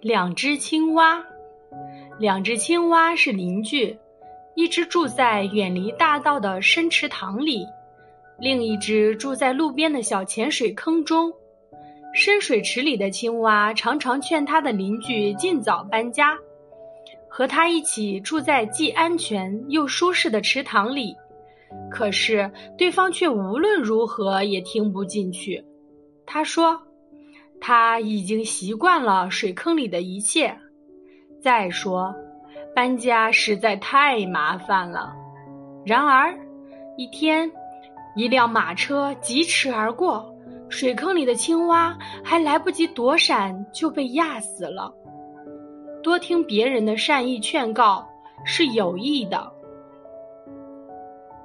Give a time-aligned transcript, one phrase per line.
[0.00, 1.24] 两只青蛙，
[2.20, 3.98] 两只青蛙是邻居，
[4.54, 7.66] 一只住在远离大道的深池塘里，
[8.38, 11.32] 另一只住在路边的小浅水坑中。
[12.14, 16.38] 深水池里的青蛙常常劝他的邻居尽早搬家，
[17.28, 21.16] 和他一起住在既安全又舒适的池塘里。
[21.90, 25.64] 可是对方却无论如何也听不进去。
[26.24, 26.80] 他说。
[27.60, 30.56] 他已经习惯了水坑里的一切。
[31.40, 32.14] 再说，
[32.74, 35.14] 搬家实在太麻烦了。
[35.84, 36.34] 然而，
[36.96, 37.50] 一天，
[38.16, 40.34] 一辆马车疾驰而过，
[40.68, 44.92] 水坑里的青蛙还来不及躲闪，就被压死了。
[46.02, 48.06] 多听别人的善意劝告
[48.44, 49.52] 是有益的，